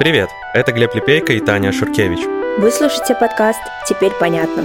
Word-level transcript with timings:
Привет, 0.00 0.30
это 0.54 0.72
Глеб 0.72 0.94
Лепейко 0.94 1.34
и 1.34 1.40
Таня 1.40 1.72
Шуркевич. 1.72 2.20
Вы 2.56 2.70
слушаете 2.70 3.14
подкаст 3.14 3.60
«Теперь 3.86 4.12
понятно». 4.18 4.64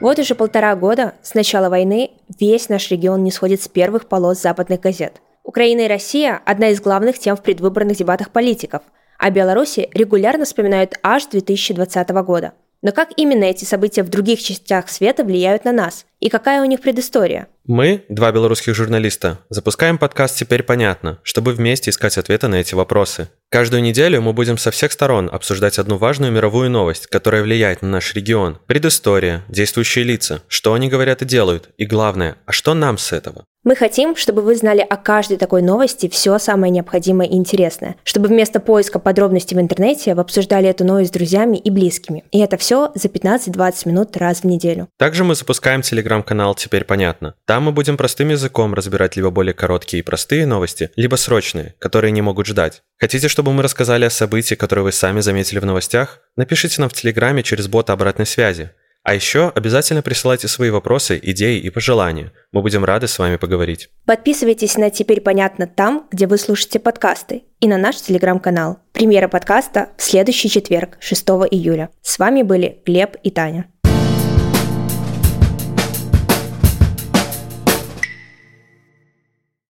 Вот 0.00 0.20
уже 0.20 0.36
полтора 0.36 0.76
года 0.76 1.14
с 1.22 1.34
начала 1.34 1.68
войны 1.68 2.12
весь 2.38 2.68
наш 2.68 2.92
регион 2.92 3.24
не 3.24 3.32
сходит 3.32 3.60
с 3.60 3.66
первых 3.66 4.06
полос 4.06 4.40
западных 4.40 4.78
газет. 4.78 5.20
Украина 5.42 5.80
и 5.80 5.88
Россия– 5.88 6.40
одна 6.46 6.68
из 6.68 6.80
главных 6.80 7.18
тем 7.18 7.34
в 7.34 7.42
предвыборных 7.42 7.96
дебатах 7.96 8.30
политиков, 8.30 8.82
а 9.18 9.30
Беларуси 9.30 9.88
регулярно 9.92 10.44
вспоминают 10.44 10.94
аж 11.02 11.26
2020 11.26 12.08
года. 12.24 12.52
Но 12.82 12.92
как 12.92 13.10
именно 13.16 13.44
эти 13.44 13.64
события 13.64 14.02
в 14.02 14.08
других 14.08 14.42
частях 14.42 14.88
света 14.90 15.24
влияют 15.24 15.64
на 15.64 15.72
нас? 15.72 16.04
И 16.20 16.28
какая 16.28 16.60
у 16.62 16.64
них 16.64 16.80
предыстория? 16.80 17.48
Мы, 17.64 18.04
два 18.08 18.32
белорусских 18.32 18.74
журналиста, 18.74 19.38
запускаем 19.48 19.96
подкаст 19.96 20.36
«Теперь 20.36 20.64
понятно», 20.64 21.20
чтобы 21.22 21.52
вместе 21.52 21.90
искать 21.90 22.18
ответы 22.18 22.48
на 22.48 22.56
эти 22.56 22.74
вопросы. 22.74 23.28
Каждую 23.50 23.82
неделю 23.82 24.20
мы 24.20 24.32
будем 24.32 24.58
со 24.58 24.72
всех 24.72 24.90
сторон 24.90 25.30
обсуждать 25.32 25.78
одну 25.78 25.96
важную 25.96 26.32
мировую 26.32 26.70
новость, 26.70 27.06
которая 27.06 27.44
влияет 27.44 27.80
на 27.80 27.88
наш 27.88 28.14
регион. 28.14 28.58
Предыстория, 28.66 29.44
действующие 29.48 30.04
лица, 30.04 30.42
что 30.48 30.74
они 30.74 30.88
говорят 30.88 31.22
и 31.22 31.24
делают, 31.24 31.68
и 31.76 31.86
главное, 31.86 32.36
а 32.46 32.52
что 32.52 32.74
нам 32.74 32.98
с 32.98 33.12
этого? 33.12 33.44
Мы 33.64 33.76
хотим, 33.76 34.16
чтобы 34.16 34.42
вы 34.42 34.56
знали 34.56 34.80
о 34.80 34.96
каждой 34.96 35.36
такой 35.36 35.62
новости 35.62 36.08
все 36.08 36.36
самое 36.40 36.72
необходимое 36.72 37.28
и 37.28 37.36
интересное, 37.36 37.94
чтобы 38.02 38.26
вместо 38.26 38.58
поиска 38.58 38.98
подробностей 38.98 39.56
в 39.56 39.60
интернете 39.60 40.16
вы 40.16 40.22
обсуждали 40.22 40.68
эту 40.68 40.84
новость 40.84 41.10
с 41.10 41.12
друзьями 41.12 41.58
и 41.58 41.70
близкими. 41.70 42.24
И 42.32 42.40
это 42.40 42.56
все 42.56 42.90
за 42.96 43.06
15-20 43.06 43.86
минут 43.86 44.16
раз 44.16 44.40
в 44.40 44.46
неделю. 44.46 44.88
Также 44.98 45.22
мы 45.22 45.36
запускаем 45.36 45.82
телеграм-канал 45.82 46.56
«Теперь 46.56 46.82
понятно». 46.82 47.34
Там 47.52 47.64
мы 47.64 47.72
будем 47.72 47.98
простым 47.98 48.30
языком 48.30 48.72
разбирать 48.72 49.14
либо 49.14 49.28
более 49.28 49.52
короткие 49.52 50.00
и 50.00 50.02
простые 50.02 50.46
новости, 50.46 50.90
либо 50.96 51.16
срочные, 51.16 51.74
которые 51.78 52.10
не 52.10 52.22
могут 52.22 52.46
ждать. 52.46 52.80
Хотите, 52.98 53.28
чтобы 53.28 53.52
мы 53.52 53.62
рассказали 53.62 54.06
о 54.06 54.10
событии, 54.10 54.54
которые 54.54 54.84
вы 54.84 54.92
сами 54.92 55.20
заметили 55.20 55.58
в 55.58 55.66
новостях? 55.66 56.20
Напишите 56.34 56.80
нам 56.80 56.88
в 56.88 56.94
Телеграме 56.94 57.42
через 57.42 57.68
бота 57.68 57.92
обратной 57.92 58.24
связи. 58.24 58.70
А 59.02 59.14
еще 59.14 59.52
обязательно 59.54 60.00
присылайте 60.00 60.48
свои 60.48 60.70
вопросы, 60.70 61.20
идеи 61.22 61.58
и 61.58 61.68
пожелания. 61.68 62.32
Мы 62.52 62.62
будем 62.62 62.86
рады 62.86 63.06
с 63.06 63.18
вами 63.18 63.36
поговорить. 63.36 63.90
Подписывайтесь 64.06 64.78
на 64.78 64.88
«Теперь 64.88 65.20
понятно» 65.20 65.66
там, 65.66 66.06
где 66.10 66.26
вы 66.26 66.38
слушаете 66.38 66.78
подкасты, 66.78 67.42
и 67.60 67.68
на 67.68 67.76
наш 67.76 67.96
телеграм-канал. 67.96 68.78
Премьера 68.92 69.28
подкаста 69.28 69.90
в 69.98 70.02
следующий 70.02 70.48
четверг, 70.48 70.96
6 71.00 71.22
июля. 71.50 71.90
С 72.00 72.18
вами 72.18 72.40
были 72.40 72.80
Глеб 72.86 73.16
и 73.22 73.30
Таня. 73.30 73.66